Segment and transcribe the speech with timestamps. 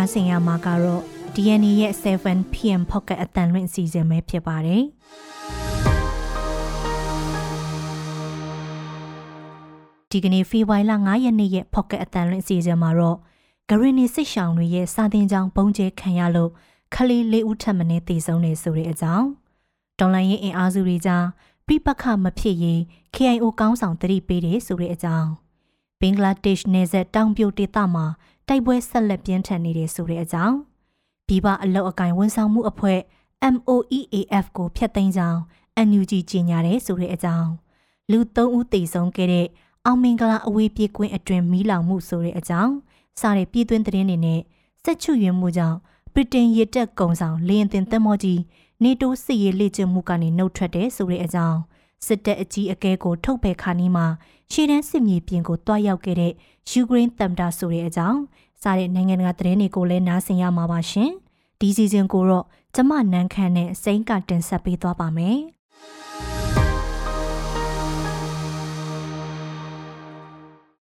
[0.00, 1.02] နားဆင်ရမှာကတော့
[1.34, 4.82] DNA ရဲ့ 7PM Pocket အတန်လွင့်အစီအစဉ်ပဲဖြစ်ပါတယ်။
[10.10, 13.18] ဒီကနေ့ဖေဖော်ဝါရီလ9ရက်နေ့ရဲ့ Pocket အတန်လွင့်အစီအစဉ်မှာတော့
[13.68, 16.50] ဂရင်းနီစစ်ရှောင်းတွေရဲ့စာတင်ကြောင်းပုံကျဲခံရလို့
[16.94, 19.26] ခလေးလေးဦးထပ်မင်းတည်ဆုံးနေဆိုတဲ့အကြောင်း
[19.98, 21.24] ဒေါ်လာရင်းအင်အားစုတွေကြား
[21.66, 22.80] ပြပခမဖြစ်ရင်
[23.14, 25.30] KIO ကောင်းဆောင်တတိပေးတယ်ဆိုတဲ့အကြောင်း
[26.00, 28.06] ဘင်္ဂလားဒေ့ရှ်နယ်စပ်တောင်ပြိုဒေသမှာ
[28.52, 30.56] တိုက်ပွဲဆက်လက်ပြင်းထန်နေတယ်ဆိုတဲ့အကြောင်း
[31.26, 32.98] ပြည်ပအလောက်အကင်ဝန်ဆောင်မှုအဖွဲ့
[33.54, 35.38] MOEAF ကိုဖျက်သိမ်းကြောင်း
[35.86, 37.50] NUG ကြေညာတယ်ဆိုတဲ့အကြောင်း
[38.10, 39.46] လူ၃ဦးသေဆုံးခဲ့တဲ့
[39.86, 42.74] အောင်မင်္ဂလာအဝေးပြေးကွင်းအတွင်မီးလောင်မှုဆိုတဲ့အကြောင်း
[43.20, 44.40] စတဲ့ပြည်တွင်းသတင်းတွေနဲ့
[44.84, 45.78] စစ်ချွရင်မှုကြောင့်
[46.14, 48.40] ဗြိတိန်ရတက်ကုံဆောင်လေရင်တင်သက်မောကြီး
[48.82, 51.58] နေတိုးစစ်ရေးလေ့ကျင့်မှုကနေနှုတ်ထွက်တယ်ဆိုတဲ့အကြောင်း
[52.06, 54.06] စစ်တပ်အကြီးအကဲကိုထုတ်ပယ်ခါနီးမှာ
[54.52, 56.32] ရှေ့တန်းစစ်မြေပြင်ကိုတွားရောက်ခဲ့တဲ့
[56.70, 58.20] ယူကရိန်းသမ္မတဆိုတဲ့အကြောင်း
[58.62, 61.10] စားတဲ့နိုင်ငံတကာသတင်းတွေကိုလည်းနားဆင်ရမှာပါရှင်
[61.60, 65.38] ဒီစီဇန်ကိုတော့ကျမနန်းခမ်းနဲ့စိန်ကတင်ဆက်ပေးသွားပါမယ်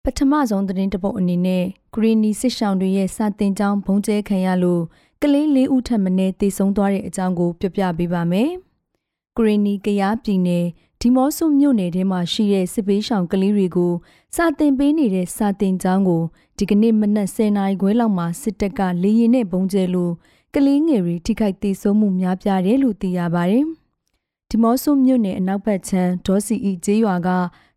[0.04, 4.82] ပထမဆုံးသတင်းတပုတ်အနေနဲ့ဂရီနီစစ်ရှောင်းတွေရဲ့စာတင်ကြောင်းဘုံကျဲခံရလို့
[5.22, 8.50] ကလေးလေးဦးထပ်မင်းတေဆုံးသွားတဲ့အကြောင်းကို ပြပြပေးပါမယ်။
[9.36, 10.66] ဂရီနီကရားပြည်နယ်
[11.06, 13.92] ဒီမော့ဆုမြို့နယ်ထဲမှာရှိတဲ့စစ်ပေးရှောင်ကလေးတွေကို
[14.34, 16.22] စာတင်ပေးနေတဲ့စာတင်ကျောင်းကို
[16.58, 20.12] ဒီကနေ့မနက်10:00နာရီခွဲလောက်မှာစစ်တပ်ကလေရင်နဲ့ပုံကျဲလို့
[20.54, 23.64] ကလေးငယ်တွေထိခိုက်ဒေဆုံးမှုများပြားတယ်လို့သိရပါတယ်။
[24.50, 27.28] ဒီမော့ဆုမြို့နယ်အနောက်ဘက်ခြမ်းဒေါ်စီအီကျေးရွာက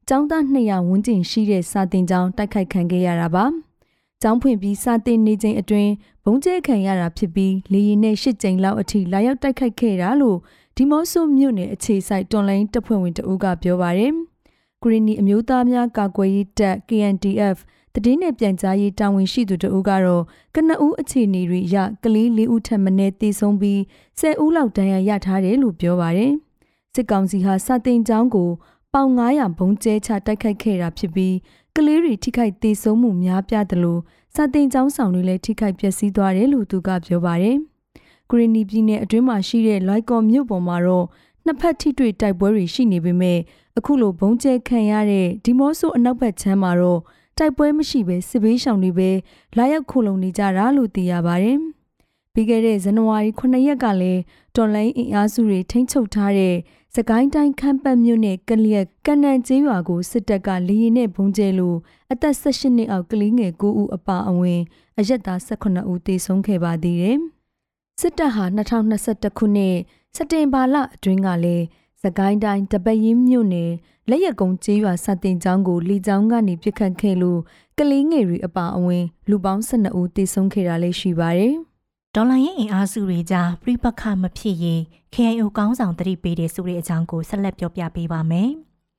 [0.08, 3.46] ကျောင်းသား200ဝန်းကျင်ရှိတဲ့စာတင်ကျောင်းတိုက်ခိုက်ခံခဲ့ရတာပါ။
[4.22, 5.92] ကျောင်းဖွင့်ပြီးစာတင်နေချိန်အတွင်း
[6.26, 10.40] ဘုံကျဲခံရတာဖြစ်ပြီးလေရင်နဲ့ရှစ်ကြိမ်လောက်အထိလာရောက်တိုက်ခိုက်ခဲ့တာလို့
[10.80, 14.12] ဒီမော့ဆိုမြို့နယ်အခြေစိုက်တွန်လိုင်းတပ်ဖွဲ့ဝင်တအုပ်ကပြောပါတယ်။
[14.82, 17.58] ဂရီနီအမျိုးသားများကာကွယ်ရေးတပ် KNDF
[17.94, 20.24] တည်င်းနဲ့ပြန်ကြားရေးတာဝန်ရှိသူတအုပ်ကတော့
[20.56, 23.80] ကနဦးအခြေအနေတွေရကလေး၄ဦးထက်မနည်းသေဆုံးပြီး
[24.20, 26.32] 10ဦးလောက်ဒဏ်ရာရထားတယ်လို့ပြောပါတယ်။
[26.94, 28.50] စစ်ကောင်စီဟာစာတင်ကျောင်းကို
[28.94, 31.36] ပေါင်900ဘုံကျဲချတိုက်ခိုက်ခဲ့တာဖြစ်ပြီး
[31.76, 34.02] ကလေးတွေထိခိုက်သေဆုံးမှုများပြားတယ်လို့
[34.36, 37.58] စာတင်ကျောင်းဆောင်တွေလည်းထိခိုက်ပျက်စီးသွားတယ်လို့သူကပြောပါတယ်။
[38.30, 41.06] ဂရီနီပြည်နယ်အတွင်းမှာရှိတဲ့လိုက်ကော်မြို့ပေါ်မှာတော့
[41.46, 43.40] နှစ်ဖက်ထိတွေ့တိုက်ပွဲတွေရှိနေပေမဲ့
[43.78, 47.02] အခုလိုဘုံကျဲခံရတဲ့ဒီမော့ဆိုအနောက်ဘက်ခြမ်းမှာတော့
[47.38, 49.10] တိုက်ပွဲမရှိဘဲစစ်ဘေးရှောင်တွေပဲ
[49.58, 51.58] လာရောက်ခိုလုံနေကြတာလို့သိရပါတယ်။
[52.34, 54.22] ပြီးခဲ့တဲ့ဇန်နဝါရီ9ရက်ကလည်း
[54.56, 56.56] တော်လိုင်းအင်အားစုတွေထိန်းချုပ်ထားတဲ့
[56.96, 61.78] စကိုင်းတိုင်းခမ်းပတ်မြို့နယ်ကလျက်ကနန်ကျေးရွာကိုစစ်တပ်ကလေရင်နဲ့ဘုံကျဲလို့
[62.12, 64.62] အသက်18နှစ်အောက်ကလေးငယ်9ဦးအပါအဝင်
[65.00, 67.20] အရက်သား18ဦးသေဆုံးခဲ့ပါသေးတယ်။
[68.02, 68.44] စစ်တပ်ဟာ
[68.96, 69.76] 2021ခုနှစ်
[70.16, 71.66] စက်တင်ဘာလအတွင်းကလည်း
[72.04, 73.72] စကိုင်းတိုင်းတပရင်မြို့နယ်
[74.10, 77.40] လက်ရကုံကျေးရွာစတင်ကျောင်းကိုလီကျောင်းကနေပြစ်ခတ်ခဲ့လို့
[77.78, 81.54] ကလေးငယ်တွေအပါအဝင် လူပေါင်း12ဦးသေဆုံးခဲ့တာလည်းရှိပါတယ်။
[82.16, 84.82] ဒေါ်လာရဲ့အင်အားစုတွေကြားပြိပခမဖြစ်ရင်
[85.14, 88.50] KIO ကောင်းဆောင်တတိပေးတဲ့ဆိုတဲ့အကြောင်းကိုဆက်လက်ပြောပြပေးပါမယ်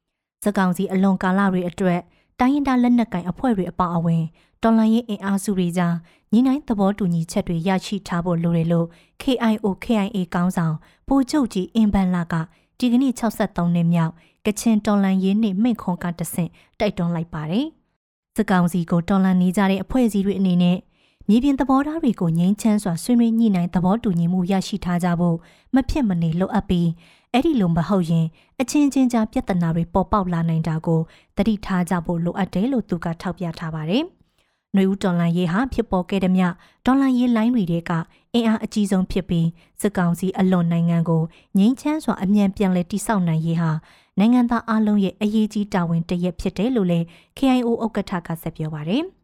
[0.45, 2.01] ။စကောင်စီအလွန်ကာလတွေအတွက်
[2.41, 4.23] တိုင်းရင်သားလက်နက်ကင်အဖွဲ့တွေအပါအဝင်
[4.63, 5.95] တော်လှန်ရေးအင်အားစုတွေကြား
[6.33, 8.87] ညီနိုင်သဘောတူညီချက်တွေရရှိထားဖို့လိုတယ်လို့
[9.23, 10.75] KIO KIA ကောင်းဆောင်
[11.09, 12.35] ဗိုလ်ချုပ်ကြီးအင်ဘန်လာက
[12.79, 14.13] ဒီကနေ့63နှစ်မြောက်
[14.47, 17.67] ကချင်တော်လှန်ရေးနှင့်မိန့်ခွန်းကတဆင့်တိုက်တွန်းလိုက်ပါတယ်။
[18.37, 20.77] စကောင်စီကိုတော်လှန်နေကြတဲ့အဖွဲ့အစည်းတွေအနေနဲ့
[21.29, 25.37] မြေပြင်သဘောထားတွေကိုငြိမ်းချမ်းစွာဆွေးနွေးညှိနှိုင်းသဘောတူညီမှုရရှိထားကြဖို့
[25.75, 26.89] မဖြစ်မနေလိုအပ်ပြီး
[27.33, 28.27] အဲ့ဒီလိုမဟုတ်ရင်
[28.61, 31.01] အချင်းချင်းကြားပြဿနာတွေပေါ်ပေါက်လာနိုင်တာကို
[31.37, 34.05] တတိထားကြဖို့လိုအပ်တယ်လို့သူကထောက်ပြထားပါတယ်။။
[34.75, 36.43] နှွေဦးတော်လန်ရေးဟာဖြစ်ပေါ်ခဲ့တဲ့မြ
[36.87, 37.93] ဒေါ်လာရေးလိုင်းတွေက
[38.35, 39.49] အင်အားအကြီးဆုံးဖြစ်ပြီး
[39.81, 41.23] စစ်ကောင်စီအလွန်နိုင်ငံကို
[41.59, 43.71] ငြိမ်းချမ်းစွာအမြန်ပြန်လည်တည်ဆောက်နိုင်ရေးဟာ
[44.19, 47.07] နိုင်ငံသားအလုံးရဲ့အရေးကြီးတာဝန်တစ်ရက်ဖြစ်တယ်လို့လည်း
[47.39, 49.05] KIO ဥက္ကဋ္ဌကဆက်ပြောပါတယ်။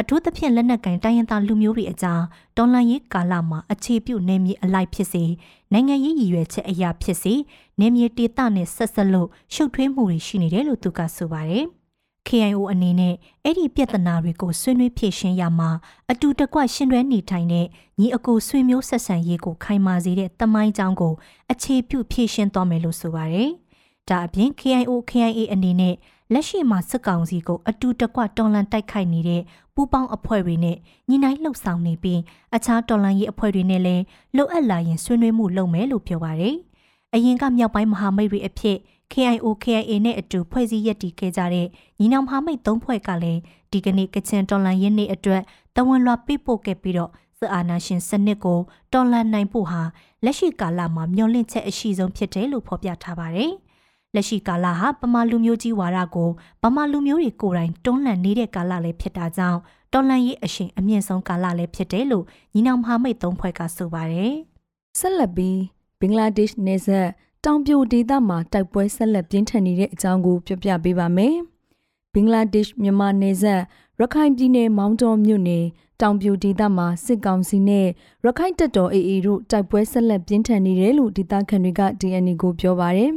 [0.00, 2.22] အထူးသဖြင့်လက်နက်ကင်တိုင်းရင်းသားလူမျိုးတွေအကြား
[2.56, 5.24] တော်လှန်ရေးကာလမှာအခြေပြုနေမြေအလိုက်ဖြစ်စေ
[5.72, 7.34] နိုင်ငံရေးရည်ရွယ်ချက်အရာဖြစ်စေ
[7.80, 11.66] နေမြေဒေသနဲ့ဆက်ဆက်လို့ရှုပ်ထွေးမှုတွေရှိနေတယ်လို့သူကဆိုပါတယ်။
[12.28, 13.14] KIO အနေနဲ့
[13.44, 15.70] အဲ့ဒီပြဿနာတွေကိုဆွေးနွေးဖြေရှင်းရမှာ
[16.10, 17.66] အတူတကွရှင်တွဲနေထိုင်တဲ့
[18.00, 21.14] ညီအကိုဆွေမျိုးဆက်ဆံရေးကိုခိုင်မာစေတဲ့တမိုင်းကြောင်းကို
[21.52, 23.50] အခြေပြုဖြေရှင်းသွားမယ်လို့ဆိုပါတယ်။
[24.08, 25.94] ဒါအပြင် KIO KIA အနေနဲ့
[26.32, 29.42] လက်ရှိမှာစစ်ကောင်စီကိုအတူတကွတော်လန်တိုက်ခိုက်နေတဲ့
[29.74, 30.76] ပူးပေါင်းအဖွဲ့တွေနဲ့
[31.08, 32.20] ညီနိုင်လှုပ်ဆောင်နေပြီး
[32.54, 34.02] အခြားတော်လန်ရေးအဖွဲ့တွေနဲ့လည်း
[34.36, 36.56] လိုအပ်လာရင်ဆွေးနွေးမှုလုပ်မယ်လို့ပြောပါတယ်။
[37.14, 38.78] အရင်ကမြောက်ပိုင်းမဟာမိတ်တွေအဖြစ်
[39.12, 41.66] KIO KIA နဲ့အတူဖွဲ့စည်းရည်တည်ခဲ့ကြတဲ့
[41.98, 43.40] ညီနောင်မဟာမိတ်သုံးဖွဲ့ကလည်း
[43.72, 45.42] ဒီကနေ့ကချင်တော်လှန်ရေးနေ့အတွက်
[45.76, 48.60] တဝန်လွှာပေးပို့ခဲ့ပြီးတော့စစ်အာဏာရှင်စနစ်ကို
[48.92, 49.82] တော်လှန်နိုင်ဖို့ဟာ
[50.24, 53.52] လက်ရှိကာလမှာမျှော်လင့်ချက်အရှိဆုံးဖြစ်တယ်လို့ဖော်ပြထားပါတယ်။
[54.14, 56.30] လက်ရှိကာလဟာပမာလူမျိုးကြီးဝါဒကို
[56.62, 59.58] ပမာလူမျိုးတွေကိုယ်တိုင်တွန်းလှန်နေတဲ့ကာလလည်းဖြစ်တာကြောင့်
[59.92, 62.24] တော်လန်ရေးအရှင်အမြင့်ဆုံးကာလလည်းဖြစ်တယ်လို့
[62.54, 64.32] ညီနောင်မဟာမိတ်သုံးဖွဲ့ကဆိုပါတယ်။
[64.98, 65.58] ဆက်လက်ပြီး
[66.02, 67.08] ဘင်္ဂလားဒေ့ရှ်နယ်စပ်
[67.44, 71.34] တောင်ပြိုဒေသမှာတိုက်ပွဲဆက်လက်ပြင်းထန်နေတဲ့အကြောင်းကိုပြပြပေးပါမယ်။
[72.14, 73.60] ဘင်္ဂလားဒေ့ရှ်မြန်မာနယ်စပ်
[74.00, 75.64] ရခိုင်ပြည်နယ်မောင်းတော်မြို့နယ်
[76.00, 77.86] တောင်ပြိုဒေသမှာစစ်ကောင်စီနဲ့
[78.24, 83.12] ရခိုင်တပ်တော် AA တို့တိုက်ပွဲဆက်လက်ပြင်းထန်နေတယ်လို့ဒေသခံတွေက DNA ကိုပြောပါရယ်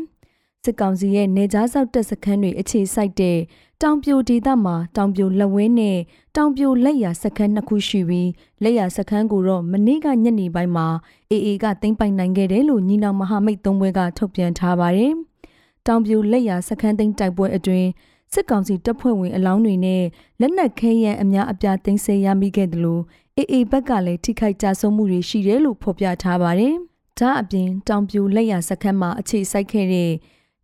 [0.66, 3.38] စစ်ကောင်စီရဲ့နေကြားဆောက်တပ်စခန်းတွေအခြေစိုက်တဲ့
[3.82, 5.98] တောင်ပြိုဒေသမှာတောင်ပြိုလက်ဝဲနဲ့
[6.36, 8.30] တောင်ပြိုလက်ရစခန်းနှစ်ခုရှိပြီး
[8.64, 10.88] လက်ရစခန်းကိုတော့မနေ့ကညနေပိုင်းမှာ
[11.32, 15.14] AA ကသိမ်းပိုင်နိုင်ခဲ့တယ်လို့ညီနောင်မဟာမိတ်သုံးဘွဲကထုတ်ပြန်ထားပါတယ်။
[15.88, 17.88] တောင်ပြိုလက်ရစခန်းသိမ်းတိုက်ပွဲအတွင်း
[18.34, 20.04] စစ်ကောင်စီတပ်ဖွဲ့ဝင်အလောင်းတွေနဲ့
[20.40, 23.02] လက်နက်ခဲယမ်းအများအပြားသိမ်းဆည်းရမိခဲ့တယ်လို့
[23.38, 26.76] AA ဘက်ကလည်းထိခိုက်ကြဆုံးမှုတွေရှိတယ်လို့ဖော်ပြထားပါတယ်။
[27.20, 30.12] ဒါအပြင်တောင်ပြိုလက်ရစခန်းမှာအခြေစိုက်ခဲ့တဲ့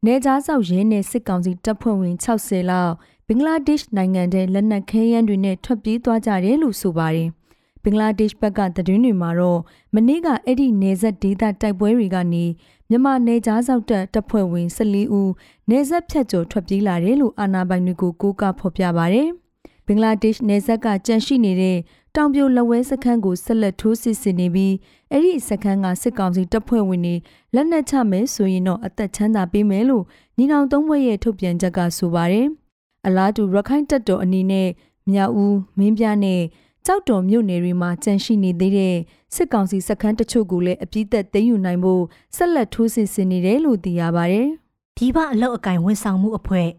[0.07, 2.93] နေကြားဆောက်ရင်းနဲ့စစ်ကောင်စီတပ်ဖွဲ့ဝင်60လောက်
[3.27, 7.29] ဘင်္ဂလားဒေ့ရှ်နိုင်ငံထဲလက်နက်ခဲယမ်းတွေနဲ့ထွက်ပြေးသွားကြတယ်လို့ဆိုပါတယ်။
[7.83, 9.61] ဘင်္ဂလားဒေ့ရှ်ဘက်ကသတင်းတွေမှာတော့
[9.95, 12.45] မနေ့ကအဲ့ဒီနေဆက်ဒေသတိုက်ပွဲတွေကနေ
[12.89, 15.31] မြန်မာနေကြားဆောက်တပ်တပ်ဖွဲ့ဝင်14ဦး
[15.69, 19.29] နေဆက်ဖြတ်ကျော်ထွက်ပြေးလာတယ်လို့အာဏာပိုင်တွေကိုကိုးကားဖော်ပြပါတယ်။
[19.87, 21.77] ဘင်္ဂလားဒေ့ရှ်နေဆက်ကကြန့်ရှိနေတဲ့
[22.15, 24.73] တောင်ပြိုလက်ဝဲစခန်းကိုဆက်လက်ထိုးစစ်ဆင်နေပြီး
[25.11, 27.15] အဲ့ဒီစခန်းကစစ်ကောင်စီတပ်ဖွဲ့ဝင်တွေ
[27.55, 30.03] လက်နက်ချမယ်ဆိုရင်တော့အသက်ချမ်းသာပေးမယ်လို့
[30.37, 32.47] ညီနောင်သုံးဘွဲ့ရဲ့ထုတ်ပြန်ချက်ကဆိုပါတယ်။
[33.05, 34.69] အလားတူရခိုင်တပ်တော်အနေနဲ့
[35.11, 36.41] မြောက်ဦးမင်းပြနဲ့
[36.85, 38.95] ကြောက်တော်မြို့နယ်တွေမှာကြန့်ရှိနေသေးတဲ့
[39.35, 42.03] စစ်ကောင်စီစခန်းတချို့ကိုလည်းအပြည့်သက်သိမ်းယူနိုင်ဖို့
[42.35, 44.47] ဆက်လက်ထိုးစစ်ဆင်နေတယ်လို့သိရပါတယ်။
[44.97, 46.69] ဒီပအလောက်အကင်ဝန်ဆောင်မှုအဖွဲ့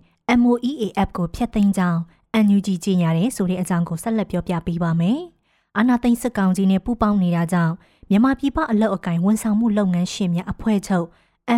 [0.41, 2.01] MOEAF ကိုဖျက်သိမ်းကြောင်း
[2.45, 5.21] NUG ကြီးညာတယ်ဆိုတဲ့အကြောင်းကိုဆက်လက်ပြောပြပေးပါမယ်။
[5.77, 7.75] အာနာသိန်းစစ်ကောင်စီနဲ့ပူးပေါင်းနေတာကြောင့်
[8.11, 11.07] မြန်မာပြည်ပအလောက်အကင်ဝန်ဆောင်မှုလုပ်ငန်းရှင်များအဖွဲ့ချုပ်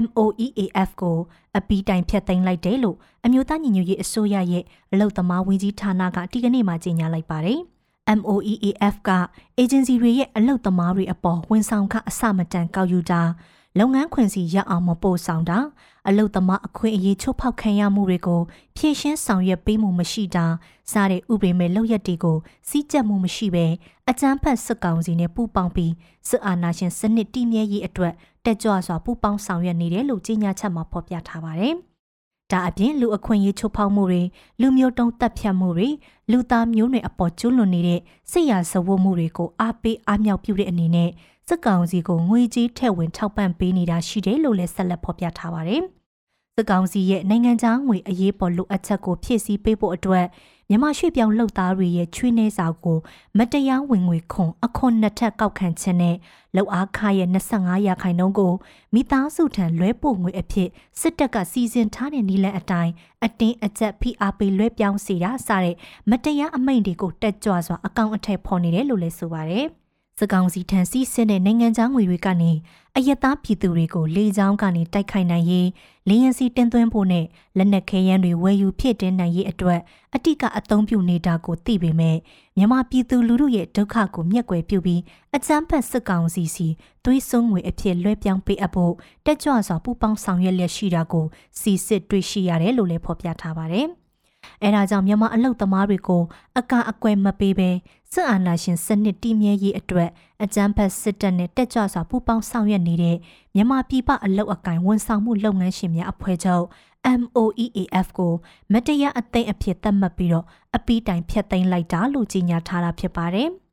[0.03, 1.19] MOEAF ကို
[1.59, 7.59] အပီးတိုင်ဖျက်သိမ်းလိုက်တယ်လို့အမျိုးသားညီညွတ်ရေးအစိုးရရဲ့အလုပ်သမားဝန်ကြီးဌာနကဒီကနေ့မှကြေညာလိုက်ပါတယ်။
[8.19, 9.11] MOEAF က
[9.59, 13.23] အေဂျင်စီတွေရဲ့အလုပ်သမားတွေအပေါ်ဝန်ဆောင်ခအစမတန်ကောက်ယူတာ
[13.79, 15.59] လုပ်ငန်းခွင်စီရအောင်မပို့ဆောင်တာ
[16.09, 18.41] အလုသမားအခွင့်အရေးချိုးဖောက်ခံရမှုတွေကို
[18.77, 20.47] ဖြည့်ရှင်းဆောင်ရွက်ပေးမှုမရှိတာ
[20.91, 22.37] စားတဲ့ဥပဒေမဲ့လုပ်ရက်တွေကို
[22.69, 23.67] စီးကြက်မှုမရှိဘဲ
[24.11, 25.93] အကြမ်းဖက်စစ်ကောင်စီနဲ့ပူးပေါင်းပြီး
[26.29, 28.13] စစ်အာဏာရှင်စနစ်တည်မြဲရေးအတွက်
[28.45, 31.75] တက်ကြွစွာပူးပေါင်းဆောင်ရွက်နေတယ်လို့ကြေညာချက်မှာဖော်ပြထားပါတယ်။
[32.53, 34.23] ဒါအပြင်လူအခွင့်အရေးချိုးဖောက်မှုတွေ
[34.61, 35.89] လူမျိုးတုံးတပ်ဖြတ်မှုတွေ
[36.31, 38.01] လူသားမျိုးနွယ်အပေါ်ကျူးလွန်နေတဲ့
[38.31, 41.11] စစ်ရာဇဝတ်မှုတွေကိုအားပေးအားမြောက်ပြုတဲ့အနေနဲ့
[41.49, 45.83] စစ်ကောင်စီကိုငွေကြေးထည့်ဝင်ထောက်ပံ့ပေးနေတာရှိတယ်လို့လည်းဆက်လက်ဖော်ပြထားပါတယ်။
[46.57, 50.27] စစ်ကောင်စီရဲ့နိုင်ငံခြားငွေအရေးပေါ်လိုအပ်ချက်ကိုဖြည့်ဆည်းပေးဖို့အတွက်
[50.69, 52.99] မြန်မာရွှေပြောင်းလှုပ်သားတွေရဲ့ချွေးနှဲစာကို
[53.39, 56.17] မတရားဝင်ငွေခွန်အခွန်နှစ်ထပ်ကောက်ခံခြင်းနဲ့
[56.57, 58.53] လောက်အားခရဲ့25ရာခိုင်နှုန်းကို
[58.95, 60.69] မိသားစုထံလွဲပို့ငွေအဖြစ်
[61.01, 62.93] စစ်တပ်ကစီစဉ်ထားတဲ့နီလန်အတိုင်း
[63.25, 65.75] အတင်းအကျပ်ဖိအားပေးလွဲပြောင်းစေတာစတဲ့
[66.11, 69.69] မတရားအမိန့်တွေကိုတက်ကြွစွာအကောင့်အထက်ဖော်နေတယ်လို့လည်းဆိုပါတယ်။
[70.21, 72.53] စကောင်စီထံစီးဆင်းတဲ့နိုင်ငံသားငွေတွေကနေ
[72.97, 75.69] အယက်သားပြည်သူတွေကိုလေကြောင်းကနေတိုက်ခိုက်နိုင်ရေး
[76.09, 77.25] လေယာဉ်စီတင်သွင်းဖို့နဲ့
[77.57, 79.81] လက်နက်ခဲယမ်းတွေဝယ်ယူဖြစ်တင်နိုင်ရေးအတွက်
[80.15, 82.17] အတိကအသုံးပြုနေတာကိုသိပေမဲ့
[82.57, 85.01] မြန်မာပြည်သူလူထုရဲ့ဒုက္ခကိုမျက်ကွယ်ပြုပြီး
[85.37, 86.67] အကြမ်းဖက်စစ်ကောင်စီစီ
[87.05, 88.95] သွေးစွန်းငွေအဖြစ်လွှဲပြောင်းပေးအပ်ဖို့
[89.27, 91.27] တက်ကြွစွာပူးပေါင်းဆောင်ရွက်လျက်ရှိတာကို
[91.61, 93.89] စီစစ်တွေ့ရှိရတယ်လို့လည်းဖော်ပြထားပါတယ်။
[94.63, 96.23] အဲဒါကြောင့်မြန်မာအလုတ်သမားတွေကို
[96.59, 97.71] အကအကွယ်မပေးဘဲ
[98.13, 100.11] စစ်အာဏာရှင်စနစ်တည်မြဲရေးအတွက်
[100.45, 103.17] အကြမ်းဖက်စစ်တပ်နဲ့တက်ကြွစွာပူးပေါင်းဆောင်ရွက်နေတဲ့
[103.55, 106.65] မြန်မာပြည်ပအလုတ်အကင်ဝန်ဆောင်မှုလုပ်ငန်းရှင်များအဖွဲ့ချုပ်
[107.21, 108.33] MOEAF ကို
[108.73, 110.47] မတရားအသိအဖြစ်သတ်မှတ်ပြီးတော့
[110.77, 113.51] အပီးတိုင်ဖျက်သိမ်းလိုက်တာလို့ကြေညာထားတာဖြစ်ပါတယ်။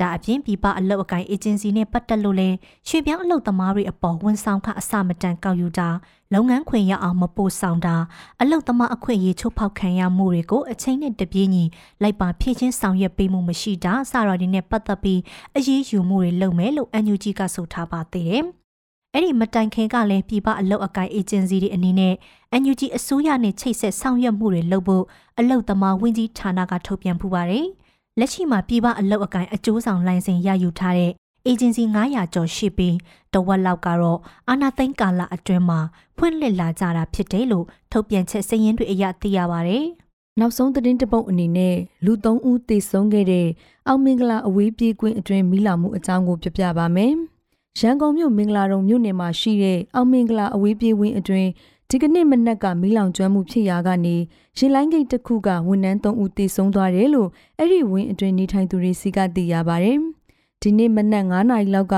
[0.00, 2.48] ဒါအပြင်ပြည်ပအလုပ်အကိုင်အေဂျင်စီနဲ့ပတ်သက်လို့လဲ
[2.88, 5.88] ရွှေပြောင်းအလုပ်သမားတွေအပေါ်ဝန်ဆောင်ခအစမတန်ကောက်ယူတာ
[6.34, 7.96] လုပ်ငန်းခွင်ရအောင်မပို့ဆောင်တာ
[8.40, 11.64] အလုပ်သမားအခွင့်အရေးချိုးဖောက်ခံရမှုတွေကိုအချိန်နဲ့တပြေးညီ
[12.02, 15.20] လိုက်ပါဖြည့်ချင်းဆောင်ရွက်ပေးမှုမရှိတာစတာတွေနဲ့ပတ်သက်ပြီး
[15.56, 18.44] အရေးယူမှုတွေလုပ်မယ်လို့ NUG ကဆိုထားပါသေးတယ်။
[19.14, 22.14] အဲ့ဒီမတိုင်ခင်ကလည်းပြည်ပအလုပ်အကိုင်အေဂျင်စီတွေအနေနဲ့
[22.60, 25.04] NUG အစိုးရနဲ့ချိတ်ဆက်ဆောင်ရွက်မှုတွေလုပ်ဖို့
[25.38, 27.66] အလုပ်သမားဝန်ကြီးဌာနကထုတ်ပြန်ပူပါတယ်။
[28.18, 31.12] လက်ရှိမှာပြည်ပအလုပ်အကိုင်အကျိုးဆောင်လိုင်စင်ရယူထားတဲ့
[31.46, 32.96] အေဂျင်စီ900ကျော်ရှိပြီး
[33.32, 35.80] တဝက်လောက်ကတော့အာနာသိန်းကာလအတွင်းမှာ
[36.16, 39.78] ဖွင့်လှစ်လာကြတာဖြစ်တယ်လို့ထုတ်ပြန်ချက်စည်ရင်းတွေအရသိရပါဗျ။
[40.38, 43.48] နောက်ဆုံးသတင်းတပုတ်အနေနဲ့လူ၃ဦးသေဆုံးခဲ့တဲ့
[43.86, 47.12] အောင်မင်္ဂလာအဝေးပြေးကွင်းအတွင်းမိလာမှုအကြောင်းကိုပြပြပါမယ်။
[47.80, 51.50] ရန်ကုန်မြို့မင်္ဂလာတုံမြို့နယ်မှာရှိတဲ့အောင်မင်္ဂလာအဝေးပြေးဝင်းအတွင်း
[51.92, 54.16] ဒီကနေ့မနက်ကမီးလောင်ကျွမ်းမှုဖြစ်ရာကနေ
[54.58, 57.28] ရင်လိုင်းဂိတ်တစ်ခုကဝန်ထမ်း၃ဦးသေဆုံးသွားတယ်လို့
[57.58, 59.98] အဲ့ဒီဝင်းအတွင်းနေထိုင်သူတွေစီကသိရပါတယ်။
[60.62, 61.96] ဒီနေ့မနက်9နာရီလောက်က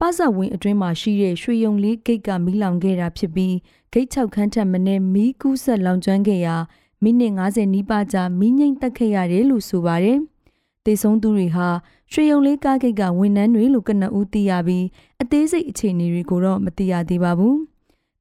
[0.00, 3.54] ပဇက်ဝင်းအတွင်းမှာရှိတဲ့ရွှေယုံလေးဂိတ်ကမီးလောင်ခဲ့တာဖြစ်ပြီး
[3.92, 6.56] ဂိတ်6ခန်းထက်မနည်းမီးကူးဆက်လောင်ကျွမ်းခဲ့ရာ
[7.02, 10.18] မိနစ်90နီးပါးကြာမီးငိမ့်တက်ခဲ့ရတယ်လို့ဆိုပါတယ်။
[10.84, 11.68] တေဆုံးသူတွေဟာ
[12.12, 14.86] ရွှေရုံလေးကားဂိတ်ကဝန်ထမ်းတွေလို့ကနဦးသိရပြီး
[15.22, 17.56] အသေးစိတ်အခြေအနေတွေကိုတော့မသိရသေးပါဘူး။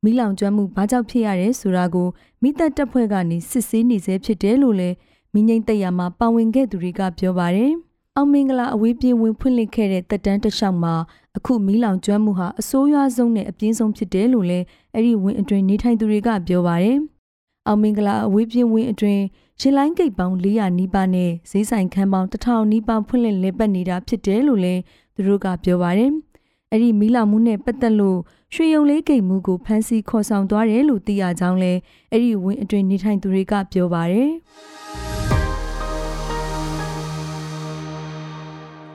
[0.05, 2.07] မိလောင်ကျွမ်းမှုဘာကြောင့်ဖြစ်ရတဲ့ဆိုတာကို
[2.41, 4.95] မိသက်တပ်ဖွဲ့ကနေစစ်ဆေးနေဆဲဖြစ်တယ်လို့လည်း
[5.33, 7.71] မိငိမ့်တက်ရမှာပါဝင်ခဲ့သူတွေကပြောပါတယ်။
[8.15, 10.95] အောင်မင်္ဂလာအဝေးပြေးဝင်ဖွင့်လှစ်ခဲ့တဲ့တက်တန်းတစ်လျှောက်မှာ
[11.37, 16.97] အခုမီးလောင်ကျွမ်းမှုဟာအဆိုးရွားဆုံးနဲ့အပြင်းဆုံးဖြစ်တယ်လို့လည်းအဲ့ဒီဝင်အတွင်နေထိုင်သူတွေကပြောပါတယ်။
[17.67, 19.19] အောင်မင်္ဂလာအဝေးပြေးဝင်အတွင်
[19.61, 24.81] ရင်လိုင်းဂိတ်ပေါင်း400နီးပါးနဲ့ဈေးဆိုင်ခန်းပေါင်း1000နီးပါးဖွင့်လှစ်လည်ပတ်နေတာဖြစ်တယ်လို့လည်း
[25.15, 26.11] သူတို့ကပြောပါတယ်။
[26.71, 28.19] အဲ့ဒီမီးလောင်မှုနဲ့ပတ်သက်လို့
[28.53, 31.79] ရွှေရုံလေးဂိတ်မှုကိုဖမ်းဆီးခေါ်ဆောင်သွားတယ်လို့သိရကြောင်းလည်း
[32.11, 34.31] အဲ့ဒီဝင်အတွင်နေထိုင်သူတွေကပြောပါတယ်။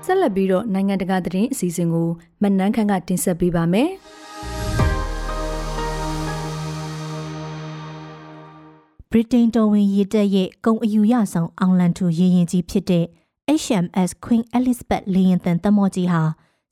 [0.04, 2.08] ဆက်လက်ပြီးတော့နိုင်ငံတကာသတင်းအစီအစဉ်ကို
[2.42, 3.90] မနန်းခန့်ကတင်ဆက်ပေးပါမယ်။
[9.12, 13.04] ဗြိတိန်တော်ဝင်ရေတပ်ရဲ့ကုံအယူရဆောင်အောင်လန်ထူရေရင်ကြီးဖြစ်တဲ့
[13.62, 16.22] HMS Queen Elizabeth လေယာဉ်တန်သမောကြီးဟာ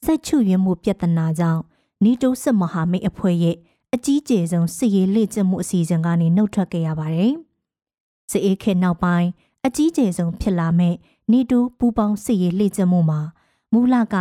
[0.04, 1.62] စက်ချွရင်းမှုပြဿနာကြောင့်
[2.04, 3.56] နီတိုးစစ်မဟာမိတ်အဖွဲ့ရဲ့
[3.94, 7.32] အကြီးကျယ်ဆုံးစစ်ရေးလေ့ကျင့်မှုအစီအစဉ်ကနေနှုတ်ထွက်ခဲ့ရပါတယ်။
[8.30, 9.28] စစ်အေးခေတ်နောက်ပိုင်း
[9.66, 10.94] အကြီးကျယ်ဆုံးဖြစ်လာမဲ့
[11.30, 13.20] နီတိုးပူးပေါင်းစစ်ရေးလေ့ကျင့်မှုမှာ
[13.72, 14.16] မူလက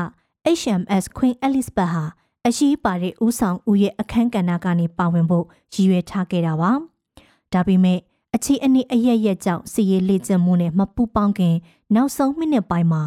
[0.60, 2.06] HMS Queen Elizabeth ဟာ
[2.48, 6.72] အရှိပါတဲ့ဦးဆောင်ဦးရဲ့အခန်းကဏ္ဍကနေပါဝင်ဖို့ရည်ရွယ်ထားခဲ့တာပါ။
[7.54, 8.00] ဒါပေမဲ့
[8.36, 11.56] အခြေအနေအရရက်ကြောင့်စီရေးလေ့ကျင့်မှုနဲ့မပူပေါင်းခင်
[11.96, 13.04] နောက်ဆုံးမိနစ်ပိုင်းမှာ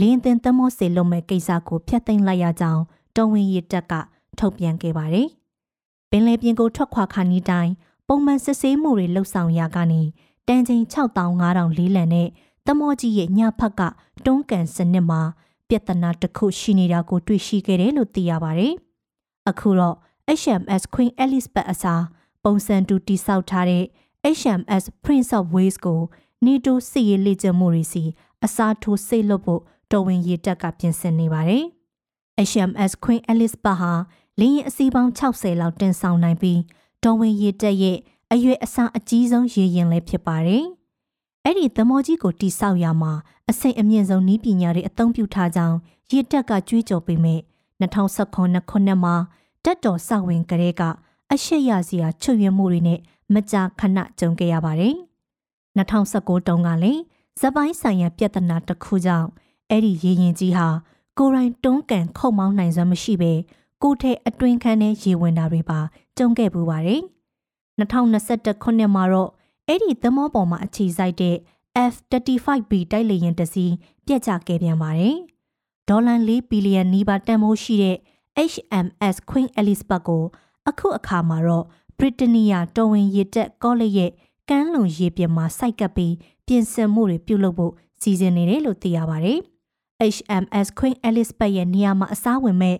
[0.00, 2.82] လင်းသင်သမောစေလုံးမဲ့ကိစ္စကိုဖျက်သိမ်းလိုက်ရကြောင်း
[3.16, 3.92] တော်ဝင်ရတက်က
[4.38, 5.28] ထုတ်ပြန်ခဲ့ပါတယ်။
[6.10, 7.72] ပင်လယ်ပြင်ကိုထွက်ခွာခါနီးတိုင်း
[8.08, 10.02] ပုံမှန်စစ်ဆေးမှုတွေလှုပ်ဆောင်ရာကနေ
[10.48, 12.28] တန်ချိန်6500လေးလံနဲ့
[12.66, 13.80] သမောကြီးရဲ့ညဖက်က
[14.24, 15.20] တွန်းကန်စနစ်မှာ
[15.68, 18.74] ပြဿနာတစ်ခုရှိနေတာကိုတွေ့ရှိခဲ့တယ်လို့သိရပါတယ်။
[19.50, 19.96] အခုတော့
[20.40, 22.02] HMS Queen Elizabeth အစား
[22.44, 23.84] ပုံစံတူတိစောက်ထားတဲ့
[24.38, 26.00] HMS Prince of Wales ကို
[26.44, 28.04] နေတိုးစစ်ရေးလေ့ကျင့်မှုတွေစီ
[28.44, 31.64] အစားထိုးစိတ်လွတ်ဖို့ တော်ဝင်ရေတပ်ကပြင်ဆင်နေပါတယ်။
[32.48, 33.92] HMS Queen Elizabeth ဟာ
[34.40, 36.60] လင်းရင်အစီးပေါင်း60လောက်တင်ဆောင်နိုင်ပြီး
[37.04, 37.98] တော်ဝင်ရေတပ်ရဲ့
[38.32, 40.64] အရွယ်အစားအကြီးဆုံးရေရင်လည်းဖြစ်ပါတယ်။
[41.44, 43.12] အဲ့ဒီသမောကြီးကိုတိဆောက်ရမှာ
[43.50, 45.76] အစိမ့်အမြင့်ဆုံးနည်းပညာတွေအသုံးပြုထားကြောင်း
[46.12, 47.40] ရေတပ်ကကြွေးကြော်ပေမဲ့
[47.80, 48.42] 2019ခု
[48.86, 49.14] နှစ်မှာ
[49.64, 50.82] တက်တော်စဝင်ကလေးက
[51.32, 53.00] အရှက်ရစရာချွတ်ယွင်းမှုတွေနဲ့
[53.34, 54.94] မကြာခဏကြုံခဲ့ရပါတယ်။
[55.78, 57.00] 2019တုန်းကလည်း
[57.40, 59.28] ဇပိုင်းဆိုင်ရာပြဿနာတစ်ခုကြောင့်
[59.70, 60.66] အဲ့ဒီရေရင်ကြီးဟာ
[61.18, 63.32] ကိုရိုင်းတွန်းကန်ခုတ်မောင်းနိုင်စွမ်းမရှိဘဲ
[63.82, 65.78] ကိုထဲအတွင်းခန်းထဲရေဝင်တာတွေပါ
[66.18, 67.00] ကြုံခဲ့ပူပါတယ်။
[67.80, 69.30] 2021ခုနှစ်မှာတော့
[69.66, 71.36] အဲ့ဒီသမောပေါ်မှာအခြေစိုက်တဲ့
[71.92, 73.74] F35B တိုက်လေယာဉ်တစ်စီး
[74.06, 75.16] ပြက်ကျခဲ့ပြန်ပါတယ်။
[75.88, 77.96] ဒေါ်လာ4ဘီလီယံနီးပါးတန်ဖိုးရှိတဲ့
[78.50, 80.22] HMS Queen Elizabeth ကို
[80.68, 81.64] အခုအခါမှာတော့
[81.98, 84.10] ဗြိတနီးယားတော်ဝင်ရေတပ်ကောလိပ်ရဲ့
[84.48, 86.14] ကမ်းလွန်ရေပြင်မှာစိုက်ကပ်ပြီး
[86.46, 89.40] ပြင်ဆင်မှုတွေပြုလုပ်ဖို့စီစဉ်နေတယ်လို့သိရပါတယ်။
[90.14, 92.76] HMS Queen Elizabeth ရဲ့နေရာမှာအစားဝင်မဲ့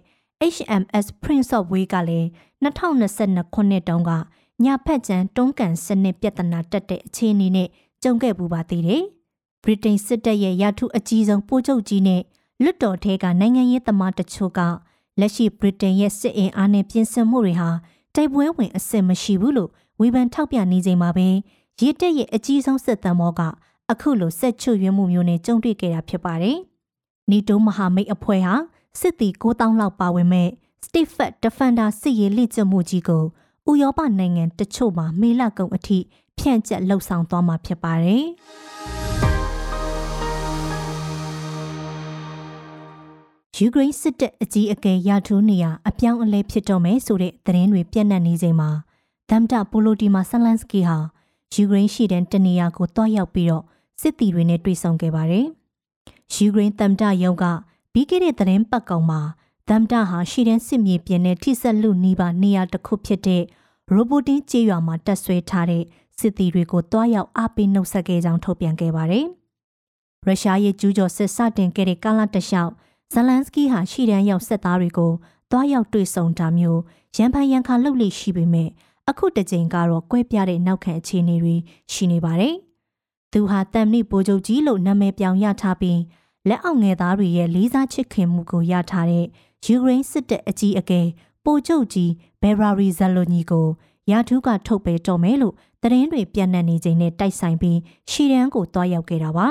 [0.55, 2.27] HMS Prince of Wales ကလည်း
[2.65, 4.11] 2022ခုနှစ်တုန်းက
[4.65, 7.69] ညာဖက်ကျန်တွန်းကန်စနစ်ပြဿနာတက်တဲ့အခြေအနေနဲ့
[8.03, 9.03] ကြုံခဲ့ပူပါသေးတယ်။
[9.65, 12.23] ဗြိတိန်စစ်တပ်ရဲ့ရာထူးအကြီးဆုံးပိုးချုပ်ကြီးနဲ့
[12.63, 14.61] လွတ်တော်ထဲကနိုင်ငံရေးသမားတချို့က
[15.21, 17.71] လက်ရှိဗြိတိန်ရဲ့စစ်အင်အားနဲ့ပြင်ဆင်မှုတွေဟာ
[18.15, 21.29] တိုက်ပွဲဝင်အဆင်မရှိဘူးလို့ဝေဖန်ထောက်ပြနေချိန်မှာပဲ
[21.81, 23.41] ရေတက်ရဲ့အကြီးဆုံးစစ်တမ်းမောက
[23.91, 26.59] အခုလိုဆက်ချွတ်ရွံ့မှုမျိုးနဲ့ကြုံတွေ့ခဲ့တာဖြစ်ပါတယ်။
[27.31, 28.55] နီတိုးမဟာမိတ်အဖွဲ့ဟာ
[29.01, 30.49] စစ်သည်9000လောက်ပါဝင်မဲ့
[30.87, 31.13] State
[31.45, 33.25] Defender စစ်ရေးလေ့ကျင့်မှုကြီးကို
[33.71, 35.99] ဥရောပနိုင်ငံတချို့မှာမေလကုံအထိ
[36.39, 38.25] ဖြန့်ကျက်လှုပ်ဆောင်သွားမှာဖြစ်ပါတယ်။
[43.57, 48.71] ယူကရိန်းစစ်တပ်အကြီးအကဲရာထူးနေရအပြောင်းအလဲဖြစ်တော့မယ်ဆိုတဲ့သတင်းတွေပြန့်နှံ့နေချိန်မှာ
[49.31, 50.97] ဒမ်တာပိုလိုတီမာဆလန်စကီဟာ
[51.55, 53.65] ယူကရိန်းရှိတဲ့တနေရာကိုတွားရောက်ပြီးတော့
[54.01, 55.47] စစ်တီတွေနဲ့တွေ့ဆုံခဲ့ပါတယ်။
[56.35, 57.45] ယူကရိန်းသမ္မတရုံးက
[57.93, 59.21] ပြီးခဲ့တဲ့သတင်းပတ်ကောင်မှာ
[59.69, 63.43] ဒမ်တာဟာရှိတဲ့စစ်မြေပြင်နဲ့ထိစက်လူနီးပါနေရာတစ်ခုဖြစ်တဲ့
[63.93, 65.85] ရိုဘိုတင်ကျေးရွာမှာတက်ဆွဲထားတဲ့
[66.19, 69.27] စစ်တီတွေကိုတွားရောက်အားပေးနှုတ်ဆက်ခဲ့ကြောင်းထုတ်ပြန်ခဲ့ပါတယ်။
[70.27, 72.73] ရုရှားရဲ့ကျူးကျော်စစ်စတင်ခဲ့တဲ့ကာလတလျှောက်
[73.13, 75.13] ဇလန်စကီဟာရှိတန်းရောက်စစ်သားတွေကို
[75.51, 76.81] တွားရောက်တွေ့ဆုံတာမျိုး
[77.17, 78.69] ရန်ဖန်ရန်ခါလှုပ်လိရှိပေမဲ့
[79.09, 81.57] အခုတစ်ကြိမ်ကတော့ကွဲပြားတဲ့နောက်ခံအခြေအနေတွေ
[81.93, 82.55] ရှိနေပါတယ်။
[83.33, 85.99] သူဟာတမ်နိပိုချုပ်ကြီးလို့နာမည်ပြောင်ရထားပြီး
[86.49, 89.27] လက်အောက်ငယ်သားတွေရဲ့လေးစားချစ်ခင်မှုကိုရထားတဲ့
[89.65, 91.01] ယူကရိန်းစစ်တပ်အကြီးအကဲ
[91.45, 93.67] ပိုချုပ်ကြီးဘယ်ရာရီဇလိုနီကို
[94.11, 97.79] ရာထူးကထုတ်ပေးတော်မယ်လို့သတင်းတွေပြန့်နှံ့နေချိန်နဲ့တိုက်ဆိုင်ပြီး
[98.11, 99.47] ရှီရန်ကိုတွားရောက်ခဲ့တာပါ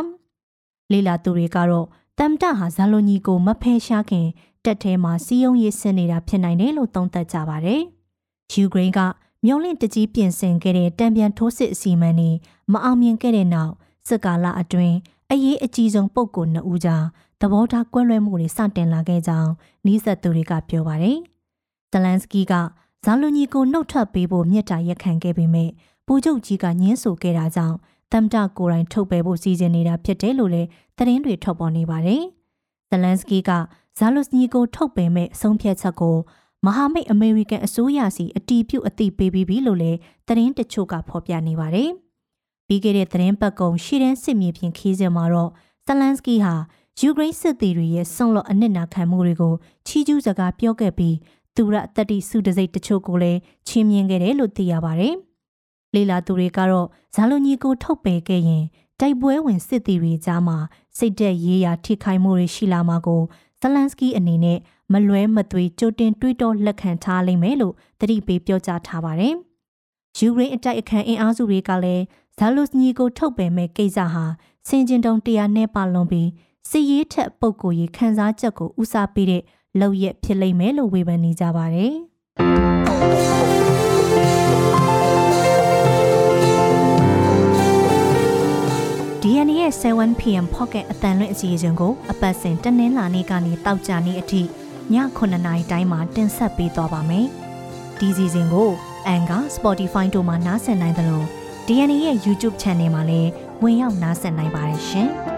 [0.92, 4.28] ။လေလာသူတွေကတော့တမ်တဟာဇာလိုညီကိုမဖယ်ရှားခင်
[4.66, 7.82] တက်ထဲမှာစီးယုံရေးဆင်နေတာဖြစ်နိုင်တယ်လို့သုံးသပ်ကြပါတယ်။
[8.52, 9.00] ယူကရိန်းက
[9.46, 12.32] မျောလင့်တကြီးပြင်ဆင်ခဲ့တဲ့တံပြန်ထိုးစစ်အစီအမံတွေ
[12.72, 13.74] မအောင်မြင်ခဲ့တဲ့နောက်
[14.08, 14.96] စစ်ကာလအတွင်း
[15.32, 17.06] အရေးအကြီးဆုံးပုဂ္ဂိုလ်နှစ်ဦးကြား
[17.42, 19.52] သဘောထားကွဲလွဲမှုတွေစတင်လာခဲ့ကြောင်း
[19.86, 21.18] နီးစပ်သူတွေကပြောပါတယ်။
[21.92, 22.54] ဇလန်စကီက
[23.04, 25.70] ဇာလူညီကိုနှုတ်ထွက်ပေးဖို့မြစ်တာရက်ခံခဲ့ပေမဲ့
[26.08, 27.78] ပူချုပ်ကြီးကညှင်းဆိုခဲ့တာကြောင့်
[28.12, 30.68] တမ်တာကိုယ်တိုင်ထုတ်ပယ်ဖို့စီစဉ်နေတာဖြစ်တယ်လို့လည်း
[30.98, 32.22] သတင်းတွေထွက်ပေါ်နေပါတယ်။
[32.90, 33.52] ဇလန်စကီက
[33.98, 36.18] ဇာလူညီကိုထုတ်ပယ်မဲ့အဆုံးဖြတ်ချက်ကို
[36.66, 41.92] မဟာမိတ်အမေရိကန်အစိုးရစီအတီးပြုတ်အသိပေးပြီးပြီလို့လည်းသတင်းတချို့ကဖော်ပြနေပါတယ်။
[42.70, 45.52] ပြီးခဲ့တဲ့သတင်းပတ်ကုံရှီရန်စစ်မြေပြင်ခီးစဉ်မှာတော့
[45.88, 46.54] ဇလန်စကီဟာ
[47.00, 49.54] ယူကရိန်းစစ်သည်တွေရဲ့ဆွန့်လွတ်အနစ်နာခံမှုတွေကို
[49.88, 51.16] ချီးကျူးစကားပြောခဲ့ပြီး
[51.56, 55.16] သူရတတိစုတစိတ်တချို့ကိုလည်းချီးမြှင့်ခဲ့တယ်လို့သိရပါတယ်။
[55.94, 58.64] လေလာသူတွေကတော့ဇာလိုညီကိုထုတ်ပယ်ခဲ့ရင်
[59.00, 60.58] တိုက်ပွဲဝင်စစ်သည်တွေကြားမှာ
[60.98, 63.22] စိတ်သက်ရေးရာထိခိုက်မှုတွေရှိလာမှာကို
[63.62, 64.60] ဇလန်စကီအနေနဲ့
[64.94, 69.36] မလွဲမသွေကြိုတင်တွေးတောလက်ခံထားလိမ့်မယ်လို့သတိပေးပြောကြားထားပါတယ်။
[70.18, 72.04] ယူကရိန်းအတိုက်အခံအင်အားစုတွေကလည်း
[72.40, 74.26] ဇာလိုညီကိုထုတ်ပယ်မဲ့ကိစ္စဟာ
[74.68, 76.30] စင်ကျင်တုံတရားနဲ့ပါလွန်ပြီး
[76.70, 79.44] စီရေးထက်ပုံကိုရေးခန်းစားချက်ကိုဦးစားပေးတဲ့
[79.80, 81.94] လောက်ရက်ဖြစ်လိမ့်မယ်လို့ဝေဖန်နေကြပါတယ်။
[89.24, 94.46] DNA ရဲ့ 7pm pocket အတန်လွင့်အစီအစဉ်ကိုအပတ်စဉ်တနင်္လာနေ့ကနေတောက်ကြနေ့အထိည
[94.94, 97.26] 9:00နာရီတိုင်းမှာတင်ဆက်ပေးသွားပါမယ်။
[98.00, 98.70] ဒီစီစဉ်ကို
[99.16, 101.39] Anchor, Spotify တို့မှာနားဆင်နိုင်တယ်လို့
[101.70, 103.30] DNA ရဲ့ YouTube Channel မှာလည်း
[103.64, 105.10] ဝင်ရောက်နားဆင်နိုင်ပါတယ်ရှင်။